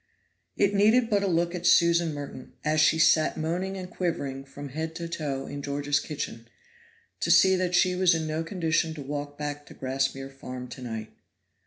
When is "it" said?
0.57-0.73